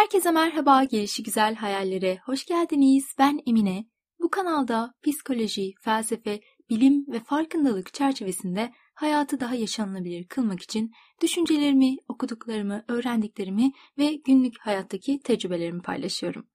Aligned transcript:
Herkese 0.00 0.30
merhaba, 0.30 0.84
gelişi 0.84 1.22
güzel 1.22 1.54
hayallere 1.54 2.18
hoş 2.24 2.44
geldiniz. 2.44 3.14
Ben 3.18 3.40
Emine. 3.46 3.84
Bu 4.20 4.30
kanalda 4.30 4.94
psikoloji, 5.02 5.72
felsefe, 5.80 6.40
bilim 6.70 7.06
ve 7.08 7.20
farkındalık 7.20 7.94
çerçevesinde 7.94 8.72
hayatı 8.94 9.40
daha 9.40 9.54
yaşanılabilir 9.54 10.28
kılmak 10.28 10.62
için 10.62 10.92
düşüncelerimi, 11.22 11.96
okuduklarımı, 12.08 12.84
öğrendiklerimi 12.88 13.72
ve 13.98 14.14
günlük 14.14 14.58
hayattaki 14.60 15.20
tecrübelerimi 15.20 15.82
paylaşıyorum. 15.82 16.46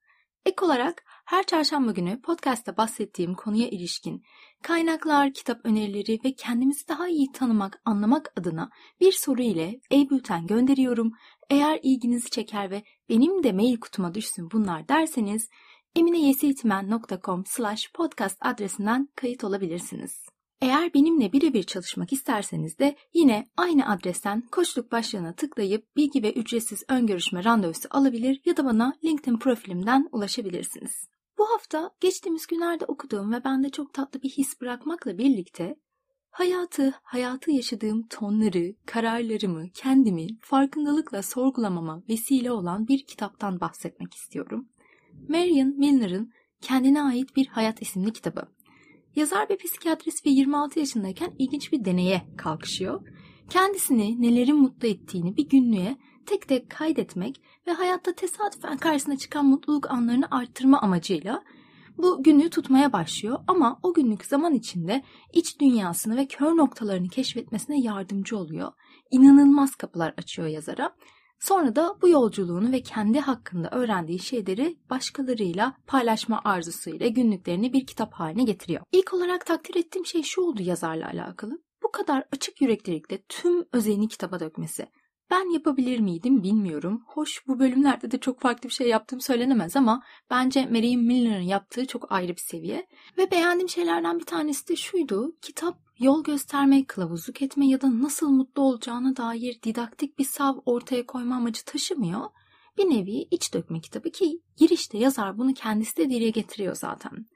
Ek 0.46 0.64
olarak 0.64 1.02
her 1.24 1.46
çarşamba 1.46 1.92
günü 1.92 2.22
podcast'ta 2.22 2.76
bahsettiğim 2.76 3.34
konuya 3.34 3.68
ilişkin 3.68 4.22
kaynaklar, 4.62 5.32
kitap 5.32 5.60
önerileri 5.66 6.20
ve 6.24 6.32
kendimizi 6.34 6.88
daha 6.88 7.08
iyi 7.08 7.32
tanımak, 7.32 7.80
anlamak 7.84 8.32
adına 8.36 8.70
bir 9.00 9.12
soru 9.12 9.42
ile 9.42 9.80
e-bülten 9.92 10.46
gönderiyorum. 10.46 11.12
Eğer 11.50 11.80
ilginizi 11.82 12.30
çeker 12.30 12.70
ve 12.70 12.82
benim 13.08 13.42
de 13.42 13.52
mail 13.52 13.80
kutuma 13.80 14.14
düşsün 14.14 14.48
bunlar 14.52 14.88
derseniz 14.88 15.48
emineyesitmen.com 15.96 17.44
slash 17.46 17.92
podcast 17.94 18.36
adresinden 18.40 19.08
kayıt 19.16 19.44
olabilirsiniz. 19.44 20.26
Eğer 20.60 20.94
benimle 20.94 21.32
birebir 21.32 21.62
çalışmak 21.62 22.12
isterseniz 22.12 22.78
de 22.78 22.96
yine 23.14 23.46
aynı 23.56 23.88
adresten 23.88 24.40
koçluk 24.40 24.92
başlığına 24.92 25.32
tıklayıp 25.32 25.96
bilgi 25.96 26.22
ve 26.22 26.32
ücretsiz 26.32 26.82
ön 26.88 27.06
görüşme 27.06 27.44
randevusu 27.44 27.88
alabilir 27.90 28.40
ya 28.44 28.56
da 28.56 28.64
bana 28.64 28.94
LinkedIn 29.04 29.38
profilimden 29.38 30.08
ulaşabilirsiniz. 30.12 31.15
Bu 31.38 31.50
hafta 31.50 31.90
geçtiğimiz 32.00 32.46
günlerde 32.46 32.84
okuduğum 32.84 33.32
ve 33.32 33.44
bende 33.44 33.70
çok 33.70 33.94
tatlı 33.94 34.22
bir 34.22 34.30
his 34.30 34.60
bırakmakla 34.60 35.18
birlikte 35.18 35.76
hayatı, 36.30 36.94
hayatı 37.02 37.50
yaşadığım 37.50 38.06
tonları, 38.06 38.74
kararlarımı, 38.86 39.70
kendimi 39.74 40.26
farkındalıkla 40.40 41.22
sorgulamama 41.22 42.02
vesile 42.08 42.50
olan 42.50 42.88
bir 42.88 43.06
kitaptan 43.06 43.60
bahsetmek 43.60 44.14
istiyorum. 44.14 44.68
Marion 45.28 45.78
Milner'ın 45.78 46.32
Kendine 46.60 47.02
Ait 47.02 47.36
Bir 47.36 47.46
Hayat 47.46 47.82
isimli 47.82 48.12
kitabı. 48.12 48.48
Yazar 49.16 49.50
ve 49.50 49.56
psikiyatrist 49.56 50.26
ve 50.26 50.30
26 50.30 50.78
yaşındayken 50.78 51.34
ilginç 51.38 51.72
bir 51.72 51.84
deneye 51.84 52.22
kalkışıyor. 52.36 53.08
Kendisini 53.50 54.22
nelerin 54.22 54.56
mutlu 54.56 54.88
ettiğini 54.88 55.36
bir 55.36 55.48
günlüğe 55.48 55.96
tek 56.26 56.48
tek 56.48 56.70
kaydetmek 56.70 57.42
ve 57.66 57.72
hayatta 57.72 58.12
tesadüfen 58.14 58.76
karşısına 58.76 59.16
çıkan 59.18 59.46
mutluluk 59.46 59.90
anlarını 59.90 60.26
arttırma 60.30 60.80
amacıyla 60.80 61.42
bu 61.98 62.22
günlüğü 62.22 62.50
tutmaya 62.50 62.92
başlıyor 62.92 63.38
ama 63.46 63.78
o 63.82 63.94
günlük 63.94 64.24
zaman 64.24 64.54
içinde 64.54 65.02
iç 65.32 65.60
dünyasını 65.60 66.16
ve 66.16 66.26
kör 66.26 66.56
noktalarını 66.56 67.08
keşfetmesine 67.08 67.80
yardımcı 67.80 68.38
oluyor. 68.38 68.72
İnanılmaz 69.10 69.74
kapılar 69.74 70.14
açıyor 70.16 70.48
yazara. 70.48 70.96
Sonra 71.40 71.76
da 71.76 71.98
bu 72.02 72.08
yolculuğunu 72.08 72.72
ve 72.72 72.82
kendi 72.82 73.20
hakkında 73.20 73.70
öğrendiği 73.70 74.18
şeyleri 74.18 74.78
başkalarıyla 74.90 75.76
paylaşma 75.86 76.40
arzusuyla 76.44 77.08
günlüklerini 77.08 77.72
bir 77.72 77.86
kitap 77.86 78.12
haline 78.12 78.44
getiriyor. 78.44 78.82
İlk 78.92 79.14
olarak 79.14 79.46
takdir 79.46 79.74
ettiğim 79.74 80.06
şey 80.06 80.22
şu 80.22 80.40
oldu 80.40 80.62
yazarla 80.62 81.06
alakalı. 81.06 81.58
Bu 81.82 81.92
kadar 81.92 82.24
açık 82.32 82.60
yüreklilikle 82.60 83.22
tüm 83.28 83.64
özelini 83.72 84.08
kitaba 84.08 84.40
dökmesi. 84.40 84.88
Ben 85.30 85.52
yapabilir 85.52 85.98
miydim 86.00 86.42
bilmiyorum. 86.42 87.02
Hoş 87.06 87.46
bu 87.46 87.58
bölümlerde 87.58 88.10
de 88.10 88.18
çok 88.18 88.40
farklı 88.40 88.68
bir 88.68 88.74
şey 88.74 88.88
yaptığım 88.88 89.20
söylenemez 89.20 89.76
ama 89.76 90.02
bence 90.30 90.66
Mary 90.66 90.96
Milner'ın 90.96 91.42
yaptığı 91.42 91.86
çok 91.86 92.12
ayrı 92.12 92.32
bir 92.32 92.40
seviye. 92.40 92.86
Ve 93.18 93.30
beğendiğim 93.30 93.68
şeylerden 93.68 94.18
bir 94.18 94.24
tanesi 94.24 94.68
de 94.68 94.76
şuydu. 94.76 95.36
Kitap 95.42 95.78
yol 95.98 96.24
gösterme, 96.24 96.84
kılavuzluk 96.84 97.42
etme 97.42 97.66
ya 97.66 97.80
da 97.80 98.02
nasıl 98.02 98.30
mutlu 98.30 98.62
olacağına 98.62 99.16
dair 99.16 99.62
didaktik 99.62 100.18
bir 100.18 100.24
sav 100.24 100.54
ortaya 100.66 101.06
koyma 101.06 101.36
amacı 101.36 101.64
taşımıyor. 101.64 102.20
Bir 102.78 102.84
nevi 102.84 103.28
iç 103.30 103.54
dökme 103.54 103.80
kitabı 103.80 104.10
ki 104.10 104.40
girişte 104.56 104.98
yazar 104.98 105.38
bunu 105.38 105.54
kendisi 105.54 105.96
de 105.96 106.10
dile 106.10 106.30
getiriyor 106.30 106.74
zaten. 106.74 107.26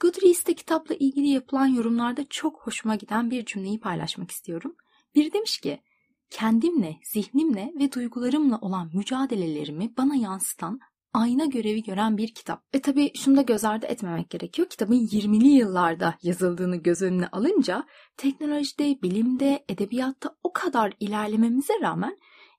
Goodreads'te 0.00 0.54
kitapla 0.54 0.94
ilgili 0.94 1.28
yapılan 1.28 1.66
yorumlarda 1.66 2.24
çok 2.30 2.60
hoşuma 2.66 2.94
giden 2.94 3.30
bir 3.30 3.44
cümleyi 3.44 3.80
paylaşmak 3.80 4.30
istiyorum. 4.30 4.76
Biri 5.14 5.32
demiş 5.32 5.58
ki, 5.58 5.82
kendimle, 6.32 6.96
zihnimle 7.04 7.72
ve 7.80 7.92
duygularımla 7.92 8.58
olan 8.60 8.90
mücadelelerimi 8.94 9.96
bana 9.96 10.14
yansıtan 10.14 10.80
ayna 11.14 11.44
görevi 11.44 11.82
gören 11.82 12.16
bir 12.16 12.34
kitap. 12.34 12.74
Ve 12.74 12.80
tabii 12.80 13.12
şunu 13.14 13.36
da 13.36 13.42
göz 13.42 13.64
ardı 13.64 13.86
etmemek 13.86 14.30
gerekiyor. 14.30 14.68
Kitabın 14.68 15.06
20'li 15.06 15.48
yıllarda 15.48 16.14
yazıldığını 16.22 16.76
göz 16.76 17.02
önüne 17.02 17.28
alınca 17.28 17.86
teknolojide, 18.16 19.02
bilimde, 19.02 19.64
edebiyatta 19.68 20.36
o 20.42 20.52
kadar 20.52 20.92
ilerlememize 21.00 21.74
rağmen 21.80 22.16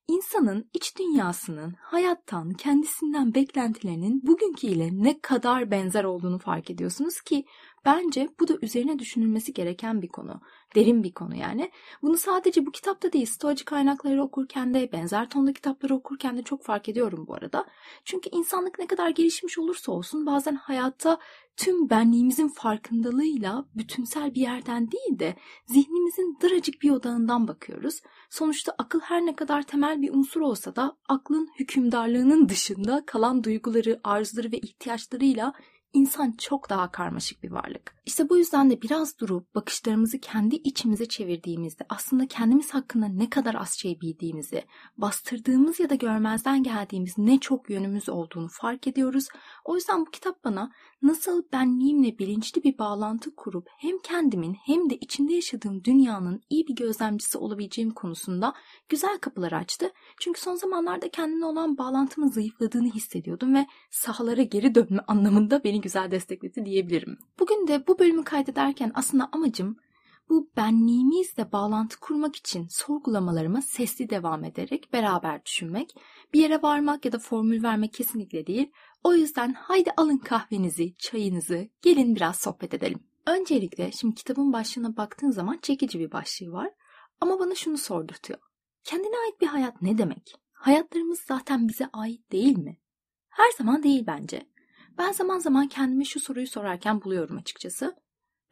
insanın 0.07 0.69
iç 0.73 0.97
dünyasının, 0.99 1.75
hayattan, 1.79 2.53
kendisinden 2.53 3.33
beklentilerinin 3.33 4.27
bugünkü 4.27 4.67
ile 4.67 4.89
ne 4.91 5.19
kadar 5.19 5.71
benzer 5.71 6.03
olduğunu 6.03 6.39
fark 6.39 6.69
ediyorsunuz 6.69 7.21
ki 7.21 7.45
bence 7.85 8.29
bu 8.39 8.47
da 8.47 8.53
üzerine 8.61 8.99
düşünülmesi 8.99 9.53
gereken 9.53 10.01
bir 10.01 10.07
konu. 10.07 10.41
Derin 10.75 11.03
bir 11.03 11.11
konu 11.11 11.35
yani. 11.35 11.71
Bunu 12.01 12.17
sadece 12.17 12.65
bu 12.65 12.71
kitapta 12.71 13.13
değil, 13.13 13.25
stoacı 13.25 13.65
kaynakları 13.65 14.23
okurken 14.23 14.73
de, 14.73 14.91
benzer 14.91 15.29
tonda 15.29 15.53
kitapları 15.53 15.95
okurken 15.95 16.37
de 16.37 16.43
çok 16.43 16.63
fark 16.63 16.89
ediyorum 16.89 17.25
bu 17.27 17.35
arada. 17.35 17.65
Çünkü 18.05 18.29
insanlık 18.29 18.79
ne 18.79 18.87
kadar 18.87 19.09
gelişmiş 19.09 19.57
olursa 19.57 19.91
olsun 19.91 20.25
bazen 20.25 20.55
hayatta 20.55 21.19
tüm 21.57 21.89
benliğimizin 21.89 22.47
farkındalığıyla 22.47 23.65
bütünsel 23.75 24.35
bir 24.35 24.41
yerden 24.41 24.91
değil 24.91 25.19
de 25.19 25.35
zihnimizin 25.65 26.37
daracık 26.41 26.81
bir 26.81 26.89
odağından 26.89 27.47
bakıyoruz. 27.47 28.01
Sonuçta 28.29 28.75
akıl 28.77 28.99
her 28.99 29.25
ne 29.25 29.35
kadar 29.35 29.63
temel 29.63 30.01
bir 30.01 30.13
unsur 30.13 30.41
olsa 30.41 30.75
da 30.75 30.97
aklın 31.09 31.49
hükümdarlığının 31.59 32.49
dışında 32.49 33.03
kalan 33.05 33.43
duyguları, 33.43 33.99
arzuları 34.03 34.51
ve 34.51 34.57
ihtiyaçlarıyla 34.57 35.53
İnsan 35.93 36.31
çok 36.31 36.69
daha 36.69 36.91
karmaşık 36.91 37.43
bir 37.43 37.51
varlık. 37.51 37.95
İşte 38.05 38.29
bu 38.29 38.37
yüzden 38.37 38.69
de 38.69 38.81
biraz 38.81 39.19
durup 39.19 39.55
bakışlarımızı 39.55 40.19
kendi 40.19 40.55
içimize 40.55 41.05
çevirdiğimizde 41.05 41.85
aslında 41.89 42.27
kendimiz 42.27 42.73
hakkında 42.73 43.05
ne 43.05 43.29
kadar 43.29 43.55
az 43.55 43.73
şey 43.73 44.01
bildiğimizi, 44.01 44.63
bastırdığımız 44.97 45.79
ya 45.79 45.89
da 45.89 45.95
görmezden 45.95 46.63
geldiğimiz 46.63 47.17
ne 47.17 47.39
çok 47.39 47.69
yönümüz 47.69 48.09
olduğunu 48.09 48.47
fark 48.47 48.87
ediyoruz. 48.87 49.27
O 49.65 49.75
yüzden 49.75 50.05
bu 50.05 50.11
kitap 50.11 50.43
bana 50.43 50.71
nasıl 51.03 51.43
benliğimle 51.53 52.19
bilinçli 52.19 52.63
bir 52.63 52.77
bağlantı 52.77 53.35
kurup 53.35 53.67
hem 53.77 53.99
kendimin 53.99 54.53
hem 54.65 54.89
de 54.89 54.97
içinde 54.97 55.33
yaşadığım 55.33 55.83
dünyanın 55.83 56.41
iyi 56.49 56.67
bir 56.67 56.75
gözlemcisi 56.75 57.37
olabileceğim 57.37 57.91
konusunda 57.91 58.53
güzel 58.89 59.17
kapılar 59.17 59.51
açtı. 59.51 59.91
Çünkü 60.19 60.41
son 60.41 60.55
zamanlarda 60.55 61.09
kendine 61.09 61.45
olan 61.45 61.77
bağlantımın 61.77 62.27
zayıfladığını 62.27 62.91
hissediyordum 62.91 63.55
ve 63.55 63.65
sahalara 63.91 64.41
geri 64.41 64.75
dönme 64.75 64.99
anlamında 65.07 65.63
beni 65.63 65.81
güzel 65.81 66.11
destekledi 66.11 66.65
diyebilirim. 66.65 67.17
Bugün 67.39 67.67
de 67.67 67.87
bu 67.87 67.99
bölümü 67.99 68.23
kaydederken 68.23 68.91
aslında 68.95 69.29
amacım 69.31 69.77
bu 70.29 70.49
benliğimizle 70.57 71.51
bağlantı 71.51 71.99
kurmak 71.99 72.35
için 72.35 72.67
sorgulamalarıma 72.69 73.61
sesli 73.61 74.09
devam 74.09 74.43
ederek 74.43 74.93
beraber 74.93 75.45
düşünmek, 75.45 75.95
bir 76.33 76.39
yere 76.39 76.61
varmak 76.61 77.05
ya 77.05 77.11
da 77.11 77.19
formül 77.19 77.63
vermek 77.63 77.93
kesinlikle 77.93 78.47
değil. 78.47 78.71
O 79.03 79.13
yüzden 79.13 79.53
haydi 79.53 79.91
alın 79.97 80.17
kahvenizi, 80.17 80.95
çayınızı, 80.97 81.69
gelin 81.81 82.15
biraz 82.15 82.39
sohbet 82.39 82.73
edelim. 82.73 82.99
Öncelikle 83.27 83.91
şimdi 83.91 84.15
kitabın 84.15 84.53
başlığına 84.53 84.97
baktığın 84.97 85.31
zaman 85.31 85.59
çekici 85.61 85.99
bir 85.99 86.11
başlığı 86.11 86.51
var. 86.51 86.69
Ama 87.21 87.39
bana 87.39 87.55
şunu 87.55 87.77
sordurtuyor. 87.77 88.39
Kendine 88.83 89.15
ait 89.25 89.41
bir 89.41 89.47
hayat 89.47 89.81
ne 89.81 89.97
demek? 89.97 90.35
Hayatlarımız 90.53 91.19
zaten 91.19 91.67
bize 91.67 91.89
ait 91.93 92.31
değil 92.31 92.57
mi? 92.57 92.77
Her 93.29 93.51
zaman 93.57 93.83
değil 93.83 94.03
bence. 94.07 94.49
Ben 94.97 95.11
zaman 95.11 95.39
zaman 95.39 95.67
kendime 95.67 96.05
şu 96.05 96.19
soruyu 96.19 96.47
sorarken 96.47 97.01
buluyorum 97.01 97.37
açıkçası. 97.37 97.95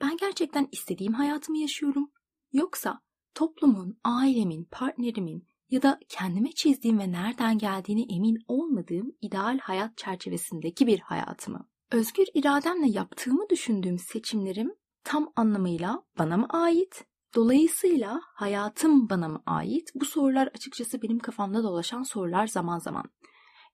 Ben 0.01 0.17
gerçekten 0.17 0.67
istediğim 0.71 1.13
hayatımı 1.13 1.57
yaşıyorum? 1.57 2.11
Yoksa 2.53 3.01
toplumun, 3.33 3.99
ailemin, 4.03 4.67
partnerimin 4.71 5.47
ya 5.71 5.81
da 5.81 5.99
kendime 6.09 6.51
çizdiğim 6.51 6.99
ve 6.99 7.11
nereden 7.11 7.57
geldiğini 7.57 8.15
emin 8.15 8.37
olmadığım 8.47 9.15
ideal 9.21 9.59
hayat 9.59 9.97
çerçevesindeki 9.97 10.87
bir 10.87 10.99
hayatımı? 10.99 11.69
Özgür 11.91 12.25
irademle 12.33 12.89
yaptığımı 12.89 13.49
düşündüğüm 13.49 13.99
seçimlerim 13.99 14.75
tam 15.03 15.31
anlamıyla 15.35 16.03
bana 16.17 16.37
mı 16.37 16.47
ait? 16.49 17.05
Dolayısıyla 17.35 18.21
hayatım 18.23 19.09
bana 19.09 19.27
mı 19.27 19.43
ait? 19.45 19.91
Bu 19.95 20.05
sorular 20.05 20.47
açıkçası 20.47 21.01
benim 21.01 21.19
kafamda 21.19 21.63
dolaşan 21.63 22.03
sorular 22.03 22.47
zaman 22.47 22.79
zaman. 22.79 23.03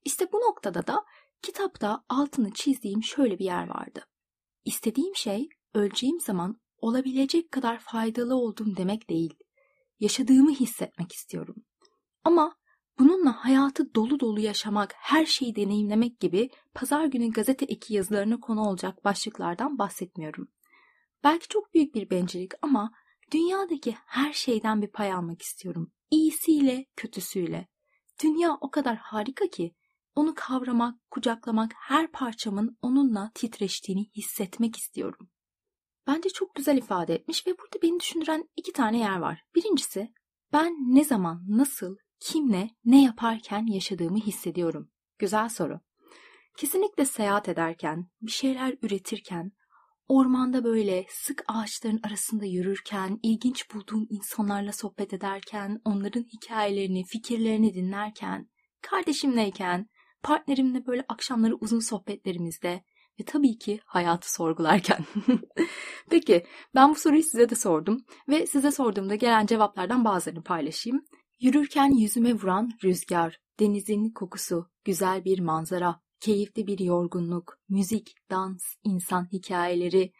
İşte 0.05 0.31
bu 0.31 0.37
noktada 0.37 0.87
da 0.87 1.05
kitapta 1.41 2.03
altını 2.09 2.51
çizdiğim 2.51 3.03
şöyle 3.03 3.39
bir 3.39 3.45
yer 3.45 3.67
vardı. 3.67 4.03
İstediğim 4.65 5.15
şey 5.15 5.49
öleceğim 5.73 6.19
zaman 6.19 6.61
olabilecek 6.77 7.51
kadar 7.51 7.79
faydalı 7.79 8.35
oldum 8.35 8.77
demek 8.77 9.09
değil. 9.09 9.33
Yaşadığımı 9.99 10.51
hissetmek 10.51 11.11
istiyorum. 11.11 11.55
Ama 12.27 12.55
bununla 12.99 13.45
hayatı 13.45 13.95
dolu 13.95 14.19
dolu 14.19 14.39
yaşamak, 14.39 14.93
her 14.97 15.25
şeyi 15.25 15.55
deneyimlemek 15.55 16.19
gibi 16.19 16.49
pazar 16.73 17.05
günü 17.05 17.31
gazete 17.31 17.65
eki 17.65 17.93
yazılarına 17.93 18.39
konu 18.39 18.61
olacak 18.61 19.05
başlıklardan 19.05 19.77
bahsetmiyorum. 19.77 20.47
Belki 21.23 21.47
çok 21.47 21.73
büyük 21.73 21.95
bir 21.95 22.09
bencillik 22.09 22.51
ama 22.61 22.91
dünyadaki 23.31 23.95
her 24.05 24.33
şeyden 24.33 24.81
bir 24.81 24.87
pay 24.87 25.13
almak 25.13 25.41
istiyorum. 25.41 25.91
İyisiyle, 26.11 26.85
kötüsüyle. 26.95 27.67
Dünya 28.23 28.57
o 28.61 28.71
kadar 28.71 28.95
harika 28.95 29.47
ki 29.47 29.75
Onu 30.15 30.33
kavramak, 30.35 31.11
kucaklamak, 31.11 31.71
her 31.75 32.11
parçamın 32.11 32.77
onunla 32.81 33.31
titreştiğini 33.35 34.09
hissetmek 34.15 34.75
istiyorum. 34.75 35.29
Bence 36.07 36.29
çok 36.29 36.55
güzel 36.55 36.77
ifade 36.77 37.15
etmiş 37.15 37.47
ve 37.47 37.51
burada 37.51 37.81
beni 37.81 37.99
düşündüren 37.99 38.49
iki 38.55 38.73
tane 38.73 38.99
yer 38.99 39.17
var. 39.17 39.43
Birincisi, 39.55 40.13
ben 40.53 40.73
ne 40.95 41.03
zaman, 41.03 41.43
nasıl, 41.47 41.95
kimle, 42.19 42.69
ne 42.85 43.03
yaparken 43.03 43.65
yaşadığımı 43.65 44.17
hissediyorum. 44.17 44.89
Güzel 45.19 45.49
soru. 45.49 45.79
Kesinlikle 46.57 47.05
seyahat 47.05 47.49
ederken, 47.49 48.07
bir 48.21 48.31
şeyler 48.31 48.75
üretirken, 48.81 49.51
ormanda 50.07 50.63
böyle 50.63 51.05
sık 51.09 51.43
ağaçların 51.47 51.99
arasında 52.03 52.45
yürürken, 52.45 53.19
ilginç 53.23 53.73
bulduğum 53.73 54.07
insanlarla 54.09 54.71
sohbet 54.71 55.13
ederken, 55.13 55.81
onların 55.85 56.23
hikayelerini, 56.23 57.03
fikirlerini 57.05 57.73
dinlerken, 57.73 58.49
kardeşimleyken, 58.81 59.87
partnerimle 60.23 60.85
böyle 60.85 61.05
akşamları 61.09 61.55
uzun 61.55 61.79
sohbetlerimizde 61.79 62.83
ve 63.19 63.23
tabii 63.25 63.57
ki 63.57 63.79
hayatı 63.85 64.33
sorgularken. 64.33 65.05
Peki 66.09 66.45
ben 66.75 66.89
bu 66.89 66.95
soruyu 66.95 67.23
size 67.23 67.49
de 67.49 67.55
sordum 67.55 68.05
ve 68.29 68.47
size 68.47 68.71
sorduğumda 68.71 69.15
gelen 69.15 69.45
cevaplardan 69.45 70.05
bazılarını 70.05 70.43
paylaşayım. 70.43 71.05
Yürürken 71.39 71.99
yüzüme 71.99 72.33
vuran 72.33 72.71
rüzgar, 72.83 73.39
denizin 73.59 74.09
kokusu, 74.09 74.69
güzel 74.83 75.25
bir 75.25 75.39
manzara, 75.39 76.01
keyifli 76.19 76.67
bir 76.67 76.79
yorgunluk, 76.79 77.59
müzik, 77.69 78.15
dans, 78.29 78.63
insan 78.83 79.27
hikayeleri, 79.31 80.11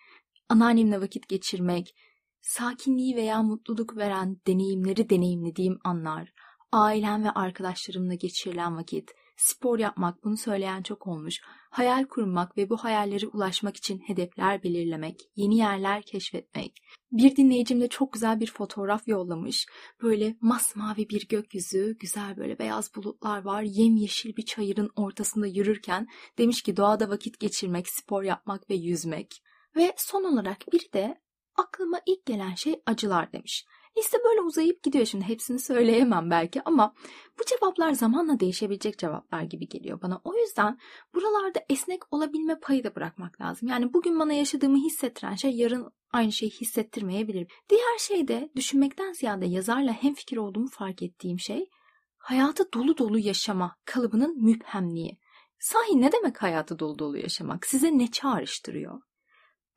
anneannemle 0.50 1.02
vakit 1.02 1.28
geçirmek, 1.28 1.96
sakinliği 2.42 3.16
veya 3.16 3.44
mutluluk 3.44 3.98
veren 3.98 4.38
deneyimleri 4.48 5.10
deneyimlediğim 5.10 5.80
anlar, 5.84 6.34
ailem 6.72 7.24
ve 7.24 7.31
arkadaşlarımla 7.31 8.14
geçirilen 8.14 8.78
vakit, 8.78 9.12
spor 9.38 9.80
yapmak, 9.80 10.24
bunu 10.24 10.38
söyleyen 10.38 10.84
çok 10.84 11.07
olmuş, 11.07 11.42
hayal 11.69 12.06
kurmak 12.06 12.57
ve 12.57 12.69
bu 12.69 12.78
hayallere 12.78 13.28
ulaşmak 13.28 13.78
için 13.78 14.00
hedefler 14.00 14.63
belirlemek, 14.63 15.30
yeni 15.36 15.57
yerler 15.57 16.01
keşfetmek. 16.01 16.81
Bir 17.12 17.36
dinleyicim 17.36 17.81
de 17.81 17.88
çok 17.88 18.13
güzel 18.13 18.39
bir 18.39 18.51
fotoğraf 18.51 19.07
yollamış. 19.07 19.68
Böyle 20.01 20.38
masmavi 20.42 21.10
bir 21.10 21.28
gökyüzü, 21.28 21.98
güzel 22.00 22.38
böyle 22.38 22.60
beyaz 22.60 22.95
bulutlar 22.95 23.42
var, 23.42 23.62
yemyeşil 23.62 24.36
bir 24.36 24.45
çayırın 24.45 24.89
ortasında 24.95 25.48
yürürken 25.48 26.07
demiş 26.38 26.62
ki 26.62 26.78
doğada 26.78 27.10
vakit 27.10 27.40
geçirmek, 27.40 27.90
spor 27.90 28.24
yapmak 28.24 28.69
ve 28.69 28.75
yüzmek. 28.75 29.44
Ve 29.75 29.94
son 29.98 30.24
olarak 30.24 30.57
bir 30.74 30.92
de 30.94 31.22
aklıma 31.56 32.01
ilk 32.06 32.25
gelen 32.25 32.56
şey 32.56 32.81
acılar 32.86 33.31
demiş. 33.33 33.66
Liste 33.97 34.17
böyle 34.25 34.41
uzayıp 34.41 34.83
gidiyor 34.83 35.05
şimdi 35.05 35.25
hepsini 35.25 35.59
söyleyemem 35.59 36.29
belki 36.29 36.61
ama 36.65 36.94
bu 37.39 37.44
cevaplar 37.45 37.91
zamanla 37.91 38.39
değişebilecek 38.39 38.99
cevaplar 38.99 39.41
gibi 39.41 39.67
geliyor 39.67 40.01
bana. 40.01 40.21
O 40.23 40.35
yüzden 40.35 40.79
buralarda 41.15 41.59
esnek 41.69 42.13
olabilme 42.13 42.59
payı 42.59 42.83
da 42.83 42.95
bırakmak 42.95 43.41
lazım. 43.41 43.69
Yani 43.69 43.94
bugün 43.94 44.19
bana 44.19 44.33
yaşadığımı 44.33 44.77
hissettiren 44.77 45.35
şey 45.35 45.51
yarın 45.51 45.91
aynı 46.13 46.31
şeyi 46.31 46.51
hissettirmeyebilir. 46.51 47.51
Diğer 47.69 47.97
şey 47.99 48.27
de 48.27 48.51
düşünmekten 48.55 49.11
ziyade 49.11 49.45
yazarla 49.45 49.91
hemfikir 49.91 50.38
olduğumu 50.38 50.69
fark 50.69 51.03
ettiğim 51.03 51.39
şey 51.39 51.69
hayatı 52.17 52.73
dolu 52.73 52.97
dolu 52.97 53.19
yaşama 53.19 53.75
kalıbının 53.85 54.44
müphemliği. 54.44 55.19
Sahi 55.59 56.01
ne 56.01 56.11
demek 56.11 56.44
hayatı 56.44 56.79
dolu 56.79 56.99
dolu 56.99 57.17
yaşamak? 57.17 57.65
Size 57.65 57.97
ne 57.97 58.11
çağrıştırıyor? 58.11 59.01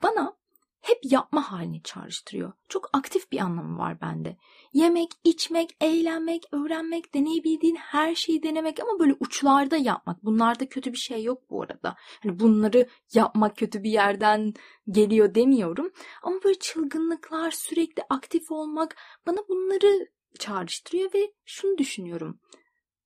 Bana 0.03 0.37
hep 0.81 0.99
yapma 1.03 1.53
halini 1.53 1.83
çağrıştırıyor. 1.83 2.53
Çok 2.69 2.91
aktif 2.93 3.33
bir 3.33 3.39
anlamı 3.39 3.79
var 3.79 4.01
bende. 4.01 4.37
Yemek, 4.73 5.09
içmek, 5.25 5.77
eğlenmek, 5.81 6.45
öğrenmek, 6.53 7.15
deneyebildiğin 7.15 7.77
her 7.77 8.15
şeyi 8.15 8.43
denemek 8.43 8.81
ama 8.81 8.99
böyle 8.99 9.15
uçlarda 9.21 9.77
yapmak. 9.77 10.25
Bunlarda 10.25 10.69
kötü 10.69 10.93
bir 10.93 10.99
şey 10.99 11.23
yok 11.23 11.51
bu 11.51 11.63
arada. 11.63 11.97
Hani 12.23 12.41
bunları 12.41 12.89
yapmak 13.15 13.57
kötü 13.57 13.83
bir 13.83 13.91
yerden 13.91 14.53
geliyor 14.91 15.35
demiyorum. 15.35 15.93
Ama 16.23 16.37
böyle 16.45 16.59
çılgınlıklar, 16.59 17.51
sürekli 17.51 18.03
aktif 18.11 18.51
olmak 18.51 18.97
bana 19.27 19.39
bunları 19.49 20.07
çağrıştırıyor 20.39 21.15
ve 21.15 21.33
şunu 21.45 21.79
düşünüyorum. 21.79 22.41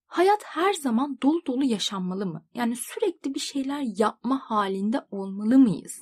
Hayat 0.07 0.45
her 0.45 0.73
zaman 0.73 1.19
dolu 1.23 1.47
dolu 1.47 1.65
yaşanmalı 1.65 2.27
mı? 2.27 2.47
Yani 2.55 2.77
sürekli 2.77 3.35
bir 3.35 3.41
şeyler 3.41 3.85
yapma 3.97 4.51
halinde 4.51 5.01
olmalı 5.11 5.59
mıyız? 5.59 6.01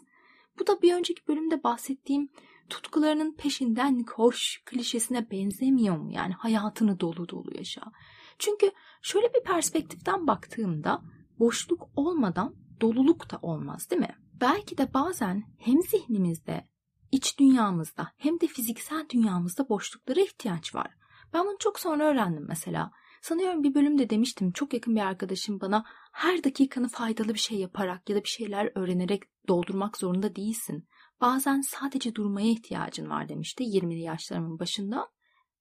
Bu 0.58 0.66
da 0.66 0.82
bir 0.82 0.94
önceki 0.94 1.28
bölümde 1.28 1.62
bahsettiğim 1.62 2.28
tutkularının 2.70 3.34
peşinden 3.34 4.02
koş 4.02 4.62
klişesine 4.66 5.30
benzemiyor 5.30 5.96
mu? 5.96 6.12
Yani 6.12 6.32
hayatını 6.32 7.00
dolu 7.00 7.28
dolu 7.28 7.56
yaşa. 7.58 7.82
Çünkü 8.38 8.70
şöyle 9.02 9.26
bir 9.34 9.42
perspektiften 9.42 10.26
baktığımda 10.26 11.02
boşluk 11.38 11.88
olmadan 11.96 12.54
doluluk 12.80 13.30
da 13.30 13.38
olmaz 13.42 13.90
değil 13.90 14.00
mi? 14.00 14.16
Belki 14.40 14.78
de 14.78 14.94
bazen 14.94 15.44
hem 15.58 15.82
zihnimizde, 15.82 16.68
iç 17.12 17.38
dünyamızda 17.38 18.12
hem 18.16 18.40
de 18.40 18.46
fiziksel 18.46 19.08
dünyamızda 19.08 19.68
boşluklara 19.68 20.20
ihtiyaç 20.20 20.74
var. 20.74 20.90
Ben 21.32 21.46
bunu 21.46 21.56
çok 21.58 21.80
sonra 21.80 22.04
öğrendim 22.04 22.44
mesela. 22.48 22.90
Sanıyorum 23.22 23.62
bir 23.62 23.74
bölümde 23.74 24.10
demiştim 24.10 24.52
çok 24.52 24.74
yakın 24.74 24.96
bir 24.96 25.00
arkadaşım 25.00 25.60
bana 25.60 25.84
her 26.12 26.44
dakikanı 26.44 26.88
faydalı 26.88 27.34
bir 27.34 27.38
şey 27.38 27.58
yaparak 27.58 28.08
ya 28.08 28.16
da 28.16 28.24
bir 28.24 28.28
şeyler 28.28 28.72
öğrenerek 28.74 29.22
doldurmak 29.48 29.98
zorunda 29.98 30.36
değilsin. 30.36 30.88
Bazen 31.20 31.60
sadece 31.60 32.14
durmaya 32.14 32.50
ihtiyacın 32.50 33.10
var 33.10 33.28
demişti 33.28 33.64
20'li 33.64 34.00
yaşlarımın 34.00 34.58
başında. 34.58 35.08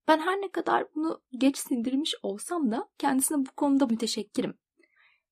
Ben 0.08 0.20
her 0.20 0.42
ne 0.42 0.52
kadar 0.52 0.88
bunu 0.96 1.22
geç 1.38 1.58
sindirmiş 1.58 2.16
olsam 2.24 2.72
da 2.72 2.90
kendisine 2.98 3.38
bu 3.38 3.52
konuda 3.52 3.86
müteşekkirim. 3.86 4.54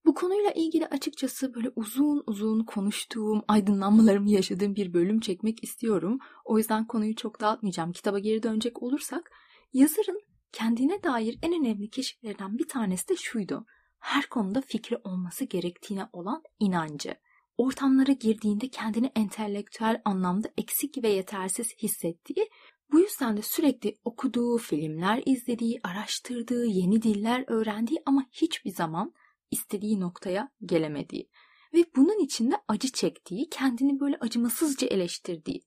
Bu 0.04 0.14
konuyla 0.14 0.50
ilgili 0.50 0.86
açıkçası 0.86 1.54
böyle 1.54 1.72
uzun 1.76 2.22
uzun 2.26 2.64
konuştuğum, 2.64 3.42
aydınlanmalarımı 3.48 4.30
yaşadığım 4.30 4.74
bir 4.74 4.94
bölüm 4.94 5.20
çekmek 5.20 5.64
istiyorum. 5.64 6.18
O 6.44 6.58
yüzden 6.58 6.86
konuyu 6.86 7.16
çok 7.16 7.40
dağıtmayacağım. 7.40 7.92
Kitaba 7.92 8.18
geri 8.18 8.42
dönecek 8.42 8.82
olursak, 8.82 9.30
yazarın 9.72 10.20
kendine 10.52 11.02
dair 11.02 11.38
en 11.42 11.52
önemli 11.52 11.90
keşiflerden 11.90 12.58
bir 12.58 12.68
tanesi 12.68 13.08
de 13.08 13.16
şuydu. 13.16 13.66
Her 13.98 14.26
konuda 14.26 14.60
fikri 14.60 14.96
olması 15.04 15.44
gerektiğine 15.44 16.08
olan 16.12 16.42
inancı. 16.58 17.14
Ortamlara 17.56 18.12
girdiğinde 18.12 18.68
kendini 18.68 19.12
entelektüel 19.16 20.02
anlamda 20.04 20.48
eksik 20.58 21.04
ve 21.04 21.08
yetersiz 21.08 21.76
hissettiği, 21.82 22.48
bu 22.92 23.00
yüzden 23.00 23.36
de 23.36 23.42
sürekli 23.42 23.96
okuduğu, 24.04 24.58
filmler 24.58 25.22
izlediği, 25.26 25.80
araştırdığı, 25.84 26.66
yeni 26.66 27.02
diller 27.02 27.44
öğrendiği 27.46 28.02
ama 28.06 28.26
hiçbir 28.32 28.70
zaman 28.70 29.12
istediği 29.50 30.00
noktaya 30.00 30.50
gelemediği 30.64 31.30
ve 31.74 31.84
bunun 31.96 32.24
içinde 32.24 32.56
acı 32.68 32.92
çektiği, 32.92 33.48
kendini 33.48 34.00
böyle 34.00 34.16
acımasızca 34.20 34.86
eleştirdiği 34.86 35.62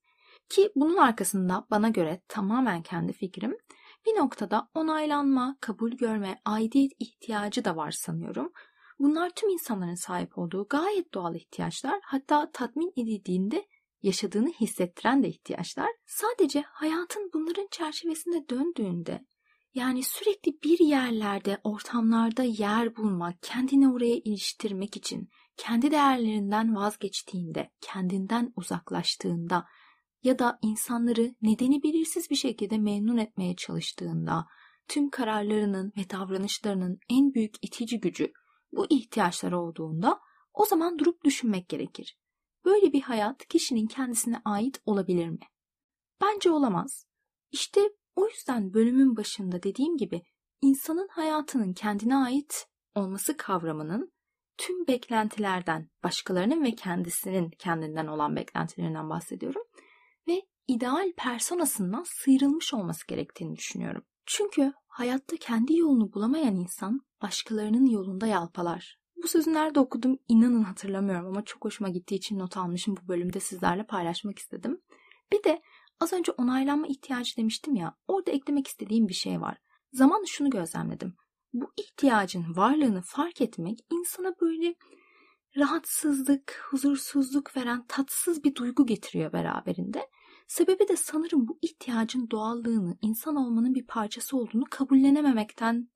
ki 0.49 0.71
bunun 0.75 0.97
arkasında 0.97 1.67
bana 1.71 1.89
göre 1.89 2.21
tamamen 2.27 2.81
kendi 2.81 3.13
fikrim 3.13 3.57
bir 4.05 4.19
noktada 4.19 4.69
onaylanma, 4.73 5.57
kabul 5.61 5.91
görme, 5.91 6.41
aidiyet 6.45 6.91
ihtiyacı 6.99 7.65
da 7.65 7.75
var 7.75 7.91
sanıyorum. 7.91 8.51
Bunlar 9.03 9.29
tüm 9.35 9.49
insanların 9.49 9.95
sahip 9.95 10.37
olduğu 10.37 10.67
gayet 10.69 11.13
doğal 11.13 11.35
ihtiyaçlar. 11.35 11.99
Hatta 12.03 12.51
tatmin 12.51 12.93
edildiğinde 12.97 13.67
yaşadığını 14.01 14.49
hissettiren 14.49 15.23
de 15.23 15.27
ihtiyaçlar. 15.27 15.89
Sadece 16.05 16.61
hayatın 16.61 17.31
bunların 17.33 17.67
çerçevesinde 17.71 18.49
döndüğünde 18.49 19.25
yani 19.73 20.03
sürekli 20.03 20.51
bir 20.63 20.79
yerlerde, 20.79 21.57
ortamlarda 21.63 22.43
yer 22.43 22.95
bulmak, 22.95 23.41
kendini 23.41 23.91
oraya 23.91 24.15
iliştirmek 24.15 24.97
için 24.97 25.29
kendi 25.57 25.91
değerlerinden 25.91 26.75
vazgeçtiğinde, 26.75 27.71
kendinden 27.81 28.53
uzaklaştığında 28.55 29.65
ya 30.23 30.39
da 30.39 30.59
insanları 30.61 31.35
nedeni 31.41 31.83
belirsiz 31.83 32.29
bir 32.29 32.35
şekilde 32.35 32.77
memnun 32.77 33.17
etmeye 33.17 33.55
çalıştığında 33.55 34.45
tüm 34.87 35.09
kararlarının 35.09 35.93
ve 35.97 36.09
davranışlarının 36.09 36.99
en 37.09 37.33
büyük 37.33 37.55
itici 37.61 37.99
gücü 37.99 38.31
bu 38.75 38.87
ihtiyaçlar 38.89 39.51
olduğunda 39.51 40.19
o 40.53 40.65
zaman 40.65 40.99
durup 40.99 41.23
düşünmek 41.23 41.69
gerekir. 41.69 42.17
Böyle 42.65 42.93
bir 42.93 43.01
hayat 43.01 43.47
kişinin 43.47 43.87
kendisine 43.87 44.41
ait 44.45 44.81
olabilir 44.85 45.29
mi? 45.29 45.39
Bence 46.21 46.51
olamaz. 46.51 47.05
İşte 47.51 47.81
o 48.15 48.27
yüzden 48.27 48.73
bölümün 48.73 49.17
başında 49.17 49.63
dediğim 49.63 49.97
gibi 49.97 50.21
insanın 50.61 51.07
hayatının 51.07 51.73
kendine 51.73 52.15
ait 52.15 52.67
olması 52.95 53.37
kavramının 53.37 54.13
tüm 54.57 54.87
beklentilerden, 54.87 55.89
başkalarının 56.03 56.63
ve 56.63 56.75
kendisinin 56.75 57.49
kendinden 57.49 58.07
olan 58.07 58.35
beklentilerinden 58.35 59.09
bahsediyorum 59.09 59.63
ve 60.27 60.41
ideal 60.67 61.13
personasından 61.17 62.03
sıyrılmış 62.07 62.73
olması 62.73 63.07
gerektiğini 63.07 63.55
düşünüyorum. 63.55 64.03
Çünkü 64.25 64.73
hayatta 64.93 65.37
kendi 65.37 65.77
yolunu 65.77 66.13
bulamayan 66.13 66.55
insan 66.55 67.01
başkalarının 67.21 67.85
yolunda 67.85 68.27
yalpalar. 68.27 68.99
Bu 69.23 69.27
sözü 69.27 69.53
nerede 69.53 69.79
okudum 69.79 70.19
inanın 70.27 70.63
hatırlamıyorum 70.63 71.27
ama 71.27 71.45
çok 71.45 71.65
hoşuma 71.65 71.89
gittiği 71.89 72.15
için 72.15 72.39
not 72.39 72.57
almışım 72.57 72.95
bu 73.03 73.07
bölümde 73.07 73.39
sizlerle 73.39 73.85
paylaşmak 73.85 74.39
istedim. 74.39 74.81
Bir 75.31 75.43
de 75.43 75.61
az 75.99 76.13
önce 76.13 76.31
onaylanma 76.31 76.87
ihtiyacı 76.87 77.37
demiştim 77.37 77.75
ya 77.75 77.95
orada 78.07 78.31
eklemek 78.31 78.67
istediğim 78.67 79.07
bir 79.07 79.13
şey 79.13 79.41
var. 79.41 79.57
Zamanla 79.93 80.25
şunu 80.25 80.49
gözlemledim. 80.49 81.15
bu 81.53 81.71
ihtiyacın 81.77 82.55
varlığını 82.55 83.01
fark 83.01 83.41
etmek 83.41 83.79
insana 83.91 84.35
böyle 84.41 84.75
rahatsızlık, 85.57 86.67
huzursuzluk 86.69 87.57
veren 87.57 87.85
tatsız 87.87 88.43
bir 88.43 88.55
duygu 88.55 88.85
getiriyor 88.85 89.33
beraberinde. 89.33 90.09
Sebebi 90.53 90.87
de 90.87 90.95
sanırım 90.97 91.47
bu 91.47 91.59
ihtiyacın 91.61 92.29
doğallığını, 92.31 92.97
insan 93.01 93.35
olmanın 93.35 93.75
bir 93.75 93.87
parçası 93.87 94.37
olduğunu 94.37 94.63
kabullenememekten 94.69 95.89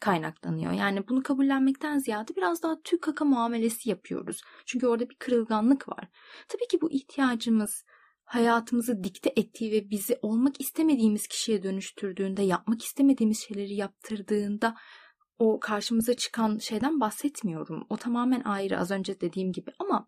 kaynaklanıyor. 0.00 0.72
Yani 0.72 1.08
bunu 1.08 1.22
kabullenmekten 1.22 1.98
ziyade 1.98 2.36
biraz 2.36 2.62
daha 2.62 2.82
tüy 2.82 3.00
kaka 3.00 3.24
muamelesi 3.24 3.90
yapıyoruz. 3.90 4.42
Çünkü 4.66 4.86
orada 4.86 5.10
bir 5.10 5.14
kırılganlık 5.14 5.88
var. 5.88 6.08
Tabii 6.48 6.66
ki 6.70 6.80
bu 6.80 6.90
ihtiyacımız 6.90 7.84
hayatımızı 8.24 9.04
dikte 9.04 9.32
ettiği 9.36 9.72
ve 9.72 9.90
bizi 9.90 10.18
olmak 10.22 10.60
istemediğimiz 10.60 11.26
kişiye 11.26 11.62
dönüştürdüğünde, 11.62 12.42
yapmak 12.42 12.82
istemediğimiz 12.82 13.40
şeyleri 13.40 13.74
yaptırdığında 13.74 14.74
o 15.38 15.60
karşımıza 15.60 16.14
çıkan 16.14 16.58
şeyden 16.58 17.00
bahsetmiyorum. 17.00 17.86
O 17.88 17.96
tamamen 17.96 18.42
ayrı 18.44 18.78
az 18.78 18.90
önce 18.90 19.20
dediğim 19.20 19.52
gibi 19.52 19.70
ama 19.78 20.06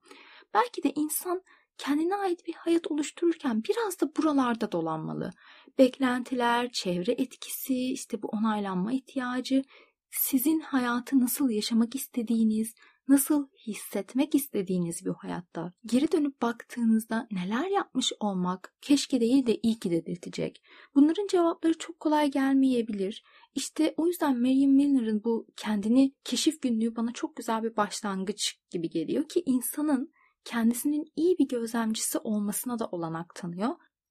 belki 0.54 0.82
de 0.82 0.92
insan 0.96 1.42
kendine 1.78 2.16
ait 2.16 2.46
bir 2.46 2.54
hayat 2.54 2.90
oluştururken 2.90 3.62
biraz 3.64 4.00
da 4.00 4.16
buralarda 4.16 4.72
dolanmalı. 4.72 5.30
Beklentiler, 5.78 6.72
çevre 6.72 7.12
etkisi, 7.12 7.92
işte 7.92 8.22
bu 8.22 8.28
onaylanma 8.28 8.92
ihtiyacı, 8.92 9.64
sizin 10.10 10.60
hayatı 10.60 11.20
nasıl 11.20 11.50
yaşamak 11.50 11.94
istediğiniz, 11.94 12.74
nasıl 13.08 13.48
hissetmek 13.66 14.34
istediğiniz 14.34 15.04
bir 15.04 15.10
hayatta 15.10 15.72
geri 15.86 16.12
dönüp 16.12 16.42
baktığınızda 16.42 17.28
neler 17.30 17.66
yapmış 17.66 18.12
olmak 18.20 18.74
keşke 18.80 19.20
değil 19.20 19.46
de 19.46 19.58
iyi 19.62 19.78
ki 19.78 19.90
dedirtecek. 19.90 20.62
Bunların 20.94 21.26
cevapları 21.26 21.78
çok 21.78 22.00
kolay 22.00 22.30
gelmeyebilir. 22.30 23.24
İşte 23.54 23.94
o 23.96 24.06
yüzden 24.06 24.40
Marion 24.40 24.72
Milner'ın 24.72 25.24
bu 25.24 25.46
kendini 25.56 26.14
keşif 26.24 26.62
günlüğü 26.62 26.96
bana 26.96 27.12
çok 27.12 27.36
güzel 27.36 27.62
bir 27.62 27.76
başlangıç 27.76 28.58
gibi 28.70 28.90
geliyor 28.90 29.28
ki 29.28 29.42
insanın 29.46 30.12
kendisinin 30.44 31.04
iyi 31.16 31.38
bir 31.38 31.48
gözlemcisi 31.48 32.18
olmasına 32.18 32.78
da 32.78 32.86
olanak 32.86 33.34
tanıyor. 33.34 33.70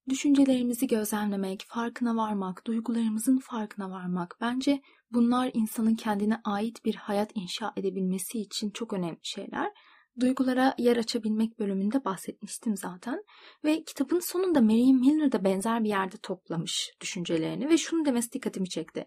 Düşüncelerimizi 0.09 0.87
gözlemlemek, 0.87 1.65
farkına 1.67 2.15
varmak, 2.15 2.67
duygularımızın 2.67 3.37
farkına 3.37 3.89
varmak 3.89 4.37
bence 4.41 4.81
bunlar 5.11 5.51
insanın 5.53 5.95
kendine 5.95 6.41
ait 6.43 6.85
bir 6.85 6.95
hayat 6.95 7.31
inşa 7.35 7.73
edebilmesi 7.77 8.39
için 8.39 8.69
çok 8.69 8.93
önemli 8.93 9.19
şeyler. 9.21 9.71
Duygulara 10.19 10.75
yer 10.77 10.97
açabilmek 10.97 11.59
bölümünde 11.59 12.05
bahsetmiştim 12.05 12.77
zaten. 12.77 13.23
Ve 13.63 13.83
kitabın 13.83 14.19
sonunda 14.19 14.61
Marion 14.61 14.99
Milner 14.99 15.31
da 15.31 15.43
benzer 15.43 15.83
bir 15.83 15.89
yerde 15.89 16.17
toplamış 16.17 16.91
düşüncelerini 17.01 17.69
ve 17.69 17.77
şunu 17.77 18.05
demesi 18.05 18.31
dikkatimi 18.31 18.69
çekti. 18.69 19.05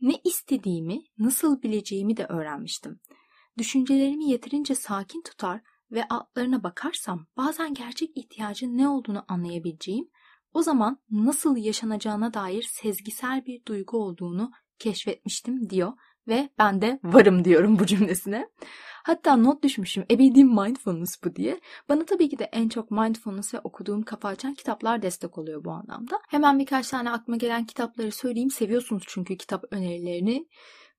Ne 0.00 0.14
istediğimi, 0.24 1.02
nasıl 1.18 1.62
bileceğimi 1.62 2.16
de 2.16 2.26
öğrenmiştim. 2.26 3.00
Düşüncelerimi 3.58 4.30
yeterince 4.30 4.74
sakin 4.74 5.22
tutar 5.22 5.60
ve 5.90 6.08
altlarına 6.08 6.62
bakarsam 6.62 7.26
bazen 7.36 7.74
gerçek 7.74 8.10
ihtiyacın 8.16 8.78
ne 8.78 8.88
olduğunu 8.88 9.24
anlayabileceğim, 9.28 10.08
o 10.54 10.62
zaman 10.62 10.98
nasıl 11.10 11.56
yaşanacağına 11.56 12.34
dair 12.34 12.62
sezgisel 12.62 13.46
bir 13.46 13.64
duygu 13.64 13.98
olduğunu 13.98 14.50
keşfetmiştim 14.78 15.70
diyor 15.70 15.92
ve 16.28 16.48
ben 16.58 16.82
de 16.82 17.00
varım 17.04 17.44
diyorum 17.44 17.78
bu 17.78 17.86
cümlesine. 17.86 18.48
Hatta 19.04 19.36
not 19.36 19.64
düşmüşüm 19.64 20.04
ebedi 20.10 20.44
mindfulness 20.44 21.24
bu 21.24 21.36
diye. 21.36 21.60
Bana 21.88 22.04
tabii 22.04 22.28
ki 22.28 22.38
de 22.38 22.44
en 22.44 22.68
çok 22.68 22.90
mindfulness 22.90 23.54
ve 23.54 23.58
okuduğum 23.60 24.02
kafa 24.02 24.28
açan 24.28 24.54
kitaplar 24.54 25.02
destek 25.02 25.38
oluyor 25.38 25.64
bu 25.64 25.70
anlamda. 25.70 26.20
Hemen 26.28 26.58
birkaç 26.58 26.88
tane 26.88 27.10
aklıma 27.10 27.36
gelen 27.36 27.66
kitapları 27.66 28.12
söyleyeyim. 28.12 28.50
Seviyorsunuz 28.50 29.02
çünkü 29.06 29.36
kitap 29.36 29.64
önerilerini. 29.70 30.46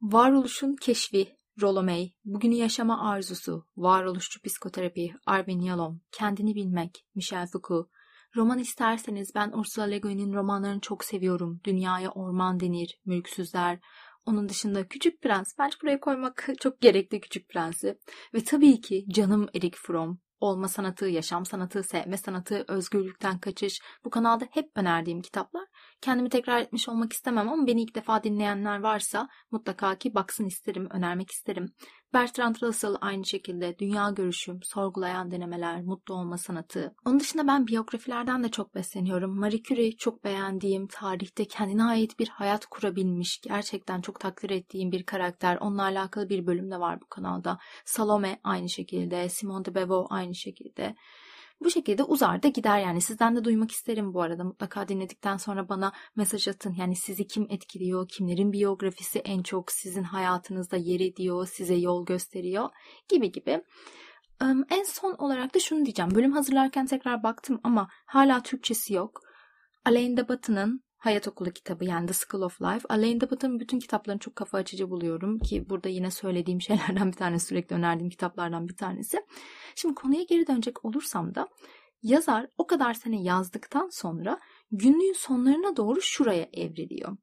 Varoluşun 0.01 0.75
Keşfi 0.75 1.40
Rollo 1.61 1.83
May, 1.83 2.11
Bugünü 2.25 2.55
Yaşama 2.55 3.09
Arzusu, 3.09 3.67
Varoluşçu 3.77 4.41
Psikoterapi, 4.41 5.13
Arvin 5.25 5.61
Yalom, 5.61 6.01
Kendini 6.11 6.55
Bilmek, 6.55 7.05
Michel 7.15 7.47
Foucault, 7.47 7.89
Roman 8.35 8.59
isterseniz 8.59 9.35
ben 9.35 9.51
Ursula 9.51 9.85
Le 9.85 9.99
Guin'in 9.99 10.33
romanlarını 10.33 10.81
çok 10.81 11.03
seviyorum. 11.03 11.61
Dünyaya 11.63 12.11
Orman 12.11 12.59
Denir, 12.59 12.99
Mülksüzler. 13.05 13.79
Onun 14.25 14.49
dışında 14.49 14.87
Küçük 14.87 15.21
Prens. 15.21 15.47
Bence 15.59 15.77
buraya 15.81 15.99
koymak 15.99 16.47
çok 16.59 16.81
gerekli 16.81 17.21
Küçük 17.21 17.49
Prens'i. 17.49 17.99
Ve 18.33 18.43
tabii 18.43 18.81
ki 18.81 19.05
canım 19.09 19.47
Erik 19.55 19.75
Fromm. 19.77 20.19
Olma 20.41 20.67
sanatı, 20.67 21.07
yaşam 21.07 21.45
sanatı, 21.45 21.83
sevme 21.83 22.17
sanatı, 22.17 22.65
özgürlükten 22.67 23.39
kaçış. 23.39 23.81
Bu 24.05 24.09
kanalda 24.09 24.45
hep 24.51 24.71
önerdiğim 24.75 25.21
kitaplar. 25.21 25.65
Kendimi 26.01 26.29
tekrar 26.29 26.61
etmiş 26.61 26.89
olmak 26.89 27.13
istemem 27.13 27.49
ama 27.49 27.67
beni 27.67 27.81
ilk 27.81 27.95
defa 27.95 28.23
dinleyenler 28.23 28.79
varsa 28.79 29.27
mutlaka 29.51 29.95
ki 29.95 30.15
baksın 30.15 30.45
isterim, 30.45 30.87
önermek 30.91 31.31
isterim. 31.31 31.73
Bertrand 32.13 32.55
Russell 32.61 32.95
aynı 33.01 33.25
şekilde 33.25 33.79
dünya 33.79 34.09
görüşüm, 34.09 34.63
sorgulayan 34.63 35.31
denemeler, 35.31 35.81
mutlu 35.81 36.15
olma 36.15 36.37
sanatı. 36.37 36.95
Onun 37.05 37.19
dışında 37.19 37.47
ben 37.47 37.67
biyografilerden 37.67 38.43
de 38.43 38.51
çok 38.51 38.75
besleniyorum. 38.75 39.39
Marie 39.39 39.63
Curie 39.63 39.91
çok 39.91 40.23
beğendiğim, 40.23 40.87
tarihte 40.87 41.45
kendine 41.45 41.83
ait 41.83 42.19
bir 42.19 42.27
hayat 42.27 42.65
kurabilmiş, 42.65 43.41
gerçekten 43.41 44.01
çok 44.01 44.19
takdir 44.19 44.49
ettiğim 44.49 44.91
bir 44.91 45.03
karakter. 45.03 45.57
Onunla 45.61 45.83
alakalı 45.83 46.29
bir 46.29 46.47
bölüm 46.47 46.71
de 46.71 46.79
var 46.79 47.01
bu 47.01 47.07
kanalda. 47.07 47.57
Salome 47.85 48.39
aynı 48.43 48.69
şekilde, 48.69 49.29
Simone 49.29 49.65
de 49.65 49.75
Beauvoir 49.75 50.07
aynı 50.09 50.35
şekilde. 50.35 50.95
Bu 51.63 51.69
şekilde 51.69 52.03
uzar 52.03 52.43
da 52.43 52.47
gider 52.47 52.79
yani. 52.79 53.01
Sizden 53.01 53.35
de 53.35 53.43
duymak 53.43 53.71
isterim 53.71 54.13
bu 54.13 54.21
arada. 54.21 54.43
Mutlaka 54.43 54.87
dinledikten 54.87 55.37
sonra 55.37 55.69
bana 55.69 55.91
mesaj 56.15 56.47
atın. 56.47 56.75
Yani 56.77 56.95
sizi 56.95 57.27
kim 57.27 57.47
etkiliyor, 57.49 58.07
kimlerin 58.07 58.51
biyografisi 58.51 59.19
en 59.19 59.43
çok 59.43 59.71
sizin 59.71 60.03
hayatınızda 60.03 60.77
yer 60.77 60.99
ediyor, 60.99 61.47
size 61.47 61.75
yol 61.75 62.05
gösteriyor 62.05 62.69
gibi 63.09 63.31
gibi. 63.31 63.63
En 64.69 64.83
son 64.83 65.15
olarak 65.17 65.55
da 65.55 65.59
şunu 65.59 65.85
diyeceğim. 65.85 66.15
Bölüm 66.15 66.31
hazırlarken 66.31 66.85
tekrar 66.85 67.23
baktım 67.23 67.59
ama 67.63 67.87
hala 68.05 68.43
Türkçesi 68.43 68.93
yok. 68.93 69.21
Alain 69.85 70.17
de 70.17 70.29
Botton'ın 70.29 70.83
Hayat 71.01 71.27
Okulu 71.27 71.51
kitabı 71.51 71.85
yani 71.85 72.07
The 72.07 72.13
School 72.13 72.41
of 72.41 72.61
Life. 72.61 72.85
Alain 72.89 73.21
de 73.21 73.31
Botton'ın 73.31 73.59
bütün 73.59 73.79
kitaplarını 73.79 74.19
çok 74.19 74.35
kafa 74.35 74.57
açıcı 74.57 74.89
buluyorum 74.89 75.39
ki 75.39 75.69
burada 75.69 75.89
yine 75.89 76.11
söylediğim 76.11 76.61
şeylerden 76.67 77.07
bir 77.07 77.17
tanesi, 77.17 77.45
sürekli 77.45 77.75
önerdiğim 77.75 78.09
kitaplardan 78.09 78.67
bir 78.67 78.75
tanesi. 78.75 79.25
Şimdi 79.75 79.95
konuya 79.95 80.23
geri 80.23 80.47
dönecek 80.47 80.85
olursam 80.85 81.35
da 81.35 81.47
yazar 82.03 82.47
o 82.57 82.67
kadar 82.67 82.93
sene 82.93 83.23
yazdıktan 83.23 83.89
sonra 83.91 84.39
günlüğün 84.71 85.13
sonlarına 85.13 85.77
doğru 85.77 86.01
şuraya 86.01 86.49
evriliyor. 86.53 87.17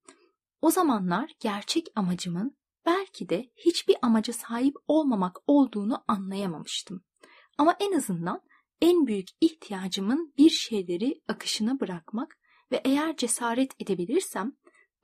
O 0.62 0.70
zamanlar 0.70 1.30
gerçek 1.40 1.87
amacımın 1.97 2.56
belki 2.87 3.28
de 3.28 3.50
hiçbir 3.56 3.97
amaca 4.02 4.32
sahip 4.32 4.75
olmamak 4.88 5.37
olduğunu 5.47 6.04
anlayamamıştım. 6.08 7.02
Ama 7.58 7.76
en 7.80 7.92
azından 7.92 8.40
en 8.80 9.06
büyük 9.06 9.28
ihtiyacımın 9.40 10.35
bir 10.38 10.50
şeyleri 10.50 11.20
akışına 11.28 11.80
bırakmak 11.80 12.38
ve 12.72 12.80
eğer 12.84 13.16
cesaret 13.16 13.72
edebilirsem 13.80 14.52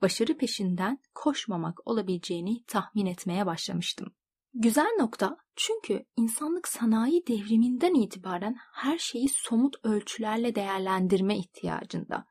başarı 0.01 0.37
peşinden 0.37 0.99
koşmamak 1.15 1.87
olabileceğini 1.87 2.63
tahmin 2.63 3.05
etmeye 3.05 3.45
başlamıştım. 3.45 4.15
Güzel 4.53 4.95
nokta 4.99 5.37
çünkü 5.55 6.05
insanlık 6.17 6.67
sanayi 6.67 7.27
devriminden 7.27 7.93
itibaren 7.93 8.55
her 8.73 8.97
şeyi 8.97 9.29
somut 9.29 9.75
ölçülerle 9.83 10.55
değerlendirme 10.55 11.37
ihtiyacında. 11.37 12.25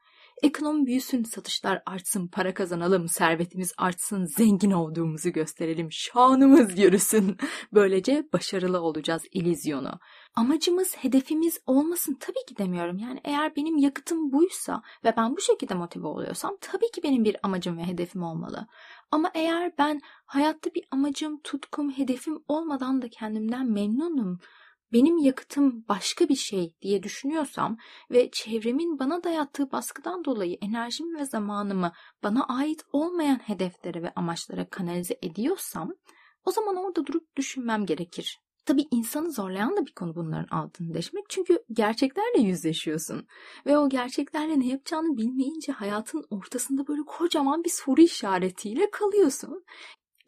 Ekonomi 0.44 0.86
büyüsün, 0.86 1.24
satışlar 1.24 1.82
artsın, 1.86 2.26
para 2.26 2.54
kazanalım, 2.54 3.08
servetimiz 3.08 3.72
artsın, 3.78 4.24
zengin 4.24 4.70
olduğumuzu 4.70 5.30
gösterelim, 5.30 5.88
şanımız 5.90 6.78
yürüsün. 6.78 7.36
Böylece 7.72 8.28
başarılı 8.32 8.80
olacağız 8.80 9.22
ilizyonu. 9.32 9.98
Amacımız, 10.34 10.96
hedefimiz 10.96 11.60
olmasın 11.66 12.16
tabii 12.20 12.44
ki 12.48 12.56
demiyorum. 12.58 12.98
Yani 12.98 13.20
eğer 13.24 13.56
benim 13.56 13.76
yakıtım 13.76 14.32
buysa 14.32 14.82
ve 15.04 15.14
ben 15.16 15.36
bu 15.36 15.40
şekilde 15.40 15.74
motive 15.74 16.06
oluyorsam 16.06 16.56
tabii 16.60 16.90
ki 16.90 17.02
benim 17.02 17.24
bir 17.24 17.36
amacım 17.42 17.78
ve 17.78 17.84
hedefim 17.84 18.22
olmalı. 18.22 18.66
Ama 19.10 19.30
eğer 19.34 19.72
ben 19.78 20.00
hayatta 20.26 20.74
bir 20.74 20.84
amacım, 20.90 21.40
tutkum, 21.40 21.90
hedefim 21.90 22.38
olmadan 22.48 23.02
da 23.02 23.08
kendimden 23.08 23.70
memnunum, 23.70 24.38
benim 24.94 25.18
yakıtım 25.18 25.84
başka 25.88 26.28
bir 26.28 26.36
şey 26.36 26.74
diye 26.82 27.02
düşünüyorsam 27.02 27.76
ve 28.10 28.30
çevremin 28.32 28.98
bana 28.98 29.24
dayattığı 29.24 29.72
baskıdan 29.72 30.24
dolayı 30.24 30.58
enerjimi 30.62 31.18
ve 31.18 31.24
zamanımı 31.24 31.92
bana 32.22 32.44
ait 32.44 32.82
olmayan 32.92 33.38
hedeflere 33.38 34.02
ve 34.02 34.12
amaçlara 34.16 34.68
kanalize 34.68 35.18
ediyorsam 35.22 35.90
o 36.44 36.50
zaman 36.50 36.76
orada 36.76 37.06
durup 37.06 37.36
düşünmem 37.36 37.86
gerekir. 37.86 38.40
Tabii 38.66 38.84
insanı 38.90 39.32
zorlayan 39.32 39.76
da 39.76 39.86
bir 39.86 39.92
konu 39.92 40.14
bunların 40.14 40.56
altını 40.56 40.94
deşmek. 40.94 41.24
Çünkü 41.28 41.58
gerçeklerle 41.72 42.40
yüzleşiyorsun. 42.40 43.26
Ve 43.66 43.78
o 43.78 43.88
gerçeklerle 43.88 44.60
ne 44.60 44.66
yapacağını 44.66 45.16
bilmeyince 45.16 45.72
hayatın 45.72 46.24
ortasında 46.30 46.86
böyle 46.86 47.02
kocaman 47.02 47.64
bir 47.64 47.70
soru 47.70 48.00
işaretiyle 48.00 48.90
kalıyorsun. 48.90 49.64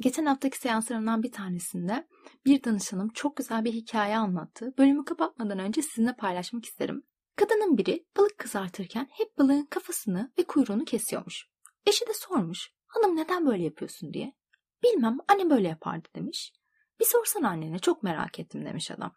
Geçen 0.00 0.26
haftaki 0.26 0.58
seanslarımdan 0.58 1.22
bir 1.22 1.32
tanesinde 1.32 2.08
bir 2.46 2.64
danışanım 2.64 3.08
çok 3.08 3.36
güzel 3.36 3.64
bir 3.64 3.72
hikaye 3.72 4.16
anlattı. 4.16 4.74
Bölümü 4.78 5.04
kapatmadan 5.04 5.58
önce 5.58 5.82
sizinle 5.82 6.12
paylaşmak 6.16 6.64
isterim. 6.64 7.02
Kadının 7.36 7.78
biri 7.78 8.06
balık 8.16 8.38
kızartırken 8.38 9.08
hep 9.10 9.38
balığın 9.38 9.66
kafasını 9.70 10.32
ve 10.38 10.44
kuyruğunu 10.44 10.84
kesiyormuş. 10.84 11.48
Eşi 11.86 12.06
de 12.06 12.14
sormuş. 12.14 12.70
Hanım 12.86 13.16
neden 13.16 13.46
böyle 13.46 13.62
yapıyorsun 13.62 14.12
diye. 14.12 14.34
Bilmem 14.82 15.18
annem 15.28 15.50
böyle 15.50 15.68
yapardı 15.68 16.08
demiş. 16.14 16.52
Bir 17.00 17.04
sorsana 17.04 17.48
annene 17.48 17.78
çok 17.78 18.02
merak 18.02 18.38
ettim 18.38 18.64
demiş 18.64 18.90
adam. 18.90 19.12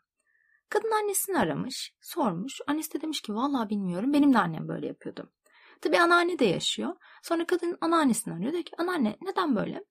Kadın 0.69 0.91
annesini 0.91 1.39
aramış, 1.39 1.93
sormuş. 2.01 2.61
Annesi 2.67 2.93
de 2.93 3.01
demiş 3.01 3.21
ki 3.21 3.33
vallahi 3.33 3.69
bilmiyorum 3.69 4.13
benim 4.13 4.33
de 4.33 4.39
annem 4.39 4.67
böyle 4.67 4.87
yapıyordu. 4.87 5.31
Tabi 5.81 5.99
anneanne 5.99 6.39
de 6.39 6.45
yaşıyor. 6.45 6.95
Sonra 7.23 7.45
kadın 7.45 7.77
anneannesini 7.81 8.33
arıyor. 8.33 8.53
Diyor 8.53 8.63
ki 8.63 8.71
anneanne 8.77 9.17
neden 9.21 9.55
böyle? 9.55 9.83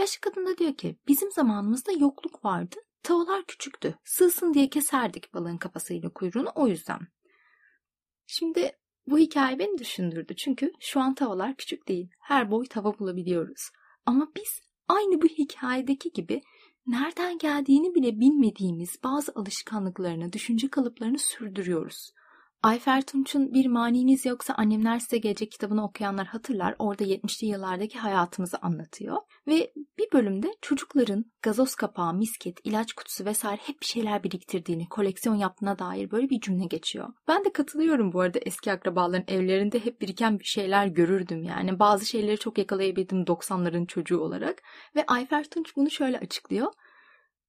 Yaşlı 0.00 0.20
kadın 0.20 0.46
da 0.46 0.58
diyor 0.58 0.74
ki 0.74 0.96
bizim 1.08 1.30
zamanımızda 1.30 1.92
yokluk 1.92 2.44
vardı. 2.44 2.76
Tavalar 3.02 3.44
küçüktü. 3.46 3.94
Sığsın 4.04 4.54
diye 4.54 4.70
keserdik 4.70 5.34
balığın 5.34 5.58
kafasıyla 5.58 6.10
kuyruğunu 6.10 6.52
o 6.54 6.66
yüzden. 6.66 7.00
Şimdi 8.26 8.72
bu 9.06 9.18
hikaye 9.18 9.58
beni 9.58 9.78
düşündürdü. 9.78 10.36
Çünkü 10.36 10.72
şu 10.80 11.00
an 11.00 11.14
tavalar 11.14 11.56
küçük 11.56 11.88
değil. 11.88 12.10
Her 12.20 12.50
boy 12.50 12.66
tava 12.66 12.98
bulabiliyoruz. 12.98 13.70
Ama 14.06 14.32
biz 14.36 14.60
aynı 14.88 15.22
bu 15.22 15.26
hikayedeki 15.26 16.12
gibi 16.12 16.42
nereden 16.86 17.38
geldiğini 17.38 17.94
bile 17.94 18.20
bilmediğimiz 18.20 19.02
bazı 19.04 19.32
alışkanlıklarını, 19.34 20.32
düşünce 20.32 20.68
kalıplarını 20.68 21.18
sürdürüyoruz. 21.18 22.12
Ayfer 22.62 23.02
Tunç'un 23.02 23.54
Bir 23.54 23.66
Maniniz 23.66 24.26
Yoksa 24.26 24.54
Annemler 24.54 24.98
Size 24.98 25.18
Gelecek 25.18 25.52
kitabını 25.52 25.84
okuyanlar 25.84 26.26
hatırlar. 26.26 26.74
Orada 26.78 27.04
70'li 27.04 27.46
yıllardaki 27.46 27.98
hayatımızı 27.98 28.58
anlatıyor. 28.62 29.16
Ve 29.46 29.72
bir 29.98 30.12
bölümde 30.12 30.54
çocukların 30.62 31.24
gazoz 31.42 31.74
kapağı, 31.74 32.14
misket, 32.14 32.58
ilaç 32.64 32.92
kutusu 32.92 33.24
vesaire 33.24 33.60
hep 33.64 33.80
bir 33.80 33.86
şeyler 33.86 34.24
biriktirdiğini, 34.24 34.88
koleksiyon 34.88 35.34
yaptığına 35.34 35.78
dair 35.78 36.10
böyle 36.10 36.30
bir 36.30 36.40
cümle 36.40 36.66
geçiyor. 36.66 37.08
Ben 37.28 37.44
de 37.44 37.52
katılıyorum 37.52 38.12
bu 38.12 38.20
arada 38.20 38.38
eski 38.38 38.72
akrabaların 38.72 39.24
evlerinde 39.28 39.84
hep 39.84 40.00
biriken 40.00 40.38
bir 40.38 40.44
şeyler 40.44 40.86
görürdüm 40.86 41.42
yani. 41.42 41.78
Bazı 41.78 42.06
şeyleri 42.06 42.38
çok 42.38 42.58
yakalayabildim 42.58 43.22
90'ların 43.22 43.86
çocuğu 43.86 44.18
olarak. 44.18 44.62
Ve 44.96 45.04
Ayfer 45.06 45.44
Tunç 45.44 45.76
bunu 45.76 45.90
şöyle 45.90 46.18
açıklıyor. 46.18 46.72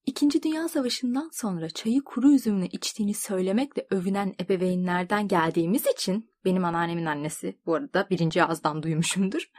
İkinci 0.05 0.43
Dünya 0.43 0.67
Savaşı'ndan 0.67 1.29
sonra 1.33 1.69
çayı 1.69 2.01
kuru 2.01 2.33
üzümle 2.33 2.67
içtiğini 2.67 3.13
söylemekle 3.13 3.87
övünen 3.89 4.35
ebeveynlerden 4.41 5.27
geldiğimiz 5.27 5.87
için 5.87 6.29
benim 6.45 6.65
anneannemin 6.65 7.05
annesi 7.05 7.59
bu 7.65 7.75
arada 7.75 8.07
birinci 8.09 8.43
ağızdan 8.43 8.83
duymuşumdur. 8.83 9.51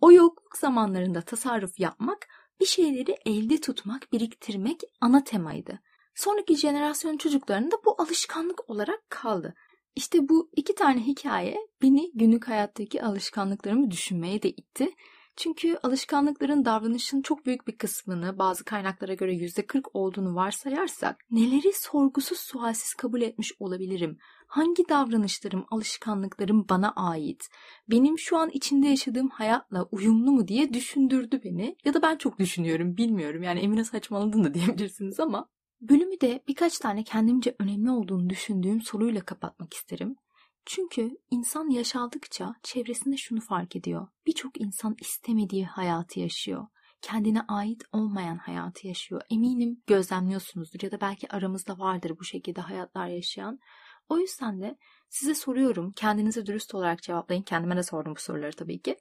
O 0.00 0.12
yokluk 0.12 0.56
zamanlarında 0.56 1.20
tasarruf 1.20 1.80
yapmak, 1.80 2.26
bir 2.60 2.66
şeyleri 2.66 3.16
elde 3.26 3.60
tutmak, 3.60 4.12
biriktirmek 4.12 4.80
ana 5.00 5.24
temaydı. 5.24 5.80
Sonraki 6.14 6.56
jenerasyon 6.56 7.16
çocuklarında 7.16 7.76
bu 7.84 7.94
alışkanlık 7.98 8.70
olarak 8.70 9.10
kaldı. 9.10 9.54
İşte 9.96 10.28
bu 10.28 10.50
iki 10.56 10.74
tane 10.74 11.00
hikaye 11.00 11.56
beni 11.82 12.10
günlük 12.14 12.48
hayattaki 12.48 13.02
alışkanlıklarımı 13.02 13.90
düşünmeye 13.90 14.42
de 14.42 14.50
itti 14.50 14.90
çünkü 15.36 15.78
alışkanlıkların 15.82 16.64
davranışın 16.64 17.22
çok 17.22 17.46
büyük 17.46 17.66
bir 17.68 17.78
kısmını 17.78 18.38
bazı 18.38 18.64
kaynaklara 18.64 19.14
göre 19.14 19.32
%40 19.34 19.82
olduğunu 19.94 20.34
varsayarsak 20.34 21.20
neleri 21.30 21.72
sorgusuz 21.72 22.38
sualsiz 22.38 22.94
kabul 22.94 23.22
etmiş 23.22 23.52
olabilirim? 23.58 24.18
Hangi 24.46 24.88
davranışlarım, 24.88 25.66
alışkanlıklarım 25.70 26.68
bana 26.68 26.92
ait? 26.96 27.48
Benim 27.90 28.18
şu 28.18 28.36
an 28.36 28.50
içinde 28.50 28.88
yaşadığım 28.88 29.28
hayatla 29.28 29.82
uyumlu 29.82 30.32
mu 30.32 30.48
diye 30.48 30.74
düşündürdü 30.74 31.40
beni. 31.44 31.76
Ya 31.84 31.94
da 31.94 32.02
ben 32.02 32.16
çok 32.16 32.38
düşünüyorum 32.38 32.96
bilmiyorum 32.96 33.42
yani 33.42 33.60
Emine 33.60 33.84
saçmaladın 33.84 34.44
da 34.44 34.54
diyebilirsiniz 34.54 35.20
ama 35.20 35.48
Bölümü 35.80 36.20
de 36.20 36.42
birkaç 36.48 36.78
tane 36.78 37.04
kendimce 37.04 37.56
önemli 37.58 37.90
olduğunu 37.90 38.30
düşündüğüm 38.30 38.80
soruyla 38.80 39.20
kapatmak 39.20 39.74
isterim. 39.74 40.16
Çünkü 40.66 41.18
insan 41.30 41.70
yaşaldıkça 41.70 42.54
çevresinde 42.62 43.16
şunu 43.16 43.40
fark 43.40 43.76
ediyor. 43.76 44.08
Birçok 44.26 44.60
insan 44.60 44.96
istemediği 45.00 45.66
hayatı 45.66 46.20
yaşıyor. 46.20 46.66
Kendine 47.02 47.42
ait 47.48 47.82
olmayan 47.92 48.36
hayatı 48.36 48.86
yaşıyor. 48.86 49.22
Eminim 49.30 49.82
gözlemliyorsunuzdur 49.86 50.82
ya 50.82 50.90
da 50.90 51.00
belki 51.00 51.32
aramızda 51.32 51.78
vardır 51.78 52.12
bu 52.18 52.24
şekilde 52.24 52.60
hayatlar 52.60 53.06
yaşayan. 53.06 53.58
O 54.08 54.18
yüzden 54.18 54.60
de 54.60 54.78
size 55.08 55.34
soruyorum. 55.34 55.92
Kendinize 55.92 56.46
dürüst 56.46 56.74
olarak 56.74 57.02
cevaplayın. 57.02 57.42
Kendime 57.42 57.76
de 57.76 57.82
sordum 57.82 58.14
bu 58.16 58.20
soruları 58.20 58.52
tabii 58.56 58.82
ki. 58.82 58.96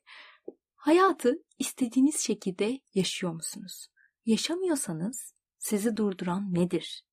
Hayatı 0.76 1.44
istediğiniz 1.60 2.20
şekilde 2.20 2.80
yaşıyor 2.94 3.34
musunuz? 3.34 3.88
Yaşamıyorsanız 4.26 5.34
sizi 5.58 5.98
durduran 5.98 6.54
nedir? 6.54 7.06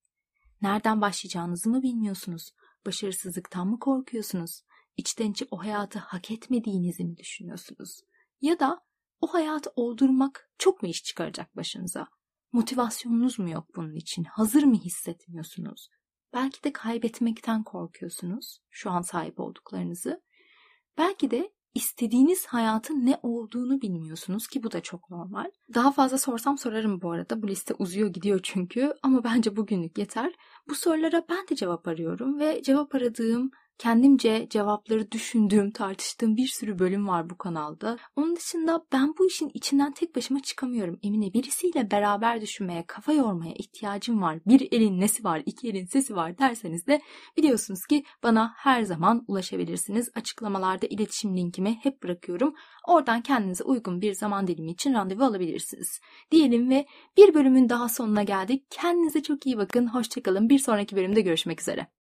Nereden 0.63 1.01
başlayacağınızı 1.01 1.71
mı 1.71 1.83
bilmiyorsunuz? 1.83 2.51
Başarısızlıktan 2.87 3.69
mı 3.69 3.79
korkuyorsunuz? 3.79 4.63
İçten 4.97 5.31
içe 5.31 5.47
o 5.51 5.59
hayatı 5.59 5.99
hak 5.99 6.31
etmediğinizi 6.31 7.05
mi 7.05 7.17
düşünüyorsunuz? 7.17 8.01
Ya 8.41 8.61
da 8.61 8.81
o 9.21 9.35
hayatı 9.35 9.71
oldurmak 9.77 10.51
çok 10.59 10.83
mu 10.83 10.89
iş 10.89 11.05
çıkaracak 11.05 11.57
başınıza? 11.57 12.09
Motivasyonunuz 12.53 13.39
mu 13.39 13.51
yok 13.51 13.67
bunun 13.77 13.95
için? 13.95 14.25
Hazır 14.25 14.63
mı 14.63 14.75
hissetmiyorsunuz? 14.75 15.89
Belki 16.33 16.65
de 16.65 16.73
kaybetmekten 16.73 17.65
korkuyorsunuz 17.65 18.59
şu 18.71 18.91
an 18.91 19.03
sahip 19.03 19.41
olduklarınızı. 19.41 20.23
Belki 20.99 21.31
de 21.31 21.53
istediğiniz 21.75 22.47
hayatın 22.47 23.07
ne 23.07 23.19
olduğunu 23.23 23.81
bilmiyorsunuz 23.81 24.47
ki 24.47 24.63
bu 24.63 24.73
da 24.73 24.81
çok 24.81 25.11
normal. 25.11 25.51
Daha 25.75 25.93
fazla 25.93 26.19
sorsam 26.19 26.59
sorarım 26.59 27.01
bu 27.03 27.11
arada. 27.11 27.43
Bu 27.43 27.49
liste 27.49 27.75
uzuyor 27.79 28.09
gidiyor 28.09 28.41
çünkü 28.43 28.95
ama 29.03 29.25
bence 29.25 29.57
bugünlük 29.57 29.99
yeter. 29.99 30.35
Bu 30.69 30.75
sorulara 30.75 31.25
ben 31.29 31.49
de 31.49 31.57
cevap 31.57 31.89
arıyorum 31.89 32.41
ve 32.41 32.63
cevap 32.63 32.95
aradığım 32.95 33.51
kendimce 33.83 34.47
cevapları 34.51 35.13
düşündüğüm, 35.13 35.71
tartıştığım 35.71 36.37
bir 36.37 36.47
sürü 36.47 36.79
bölüm 36.79 37.09
var 37.09 37.31
bu 37.31 37.39
kanalda. 37.39 37.99
Onun 38.17 38.37
dışında 38.37 38.85
ben 38.93 39.15
bu 39.19 39.27
işin 39.27 39.51
içinden 39.55 39.93
tek 39.93 40.17
başıma 40.17 40.43
çıkamıyorum. 40.43 40.99
Emine 41.03 41.33
birisiyle 41.33 41.91
beraber 41.91 42.41
düşünmeye, 42.41 42.85
kafa 42.87 43.13
yormaya 43.13 43.55
ihtiyacım 43.55 44.23
var. 44.23 44.39
Bir 44.47 44.69
elin 44.73 45.01
nesi 45.01 45.25
var, 45.25 45.43
iki 45.47 45.69
elin 45.69 45.87
sesi 45.87 46.17
var 46.17 46.39
derseniz 46.39 46.87
de 46.87 47.01
biliyorsunuz 47.37 47.87
ki 47.87 48.05
bana 48.23 48.53
her 48.57 48.83
zaman 48.83 49.25
ulaşabilirsiniz. 49.29 50.11
Açıklamalarda 50.15 50.87
iletişim 50.87 51.37
linkimi 51.37 51.79
hep 51.83 52.03
bırakıyorum. 52.03 52.55
Oradan 52.89 53.23
kendinize 53.23 53.65
uygun 53.65 54.01
bir 54.01 54.15
zaman 54.15 54.47
dilimi 54.47 54.71
için 54.71 54.95
randevu 54.95 55.25
alabilirsiniz. 55.25 56.01
Diyelim 56.31 56.71
ve 56.71 56.87
bir 57.17 57.35
bölümün 57.35 57.69
daha 57.69 57.89
sonuna 57.89 58.23
geldik. 58.23 58.65
Kendinize 58.71 59.23
çok 59.23 59.47
iyi 59.47 59.59
bakın. 59.59 59.87
Hoşçakalın. 59.87 60.49
Bir 60.49 60.59
sonraki 60.59 60.97
bölümde 60.97 61.21
görüşmek 61.21 61.61
üzere. 61.61 62.02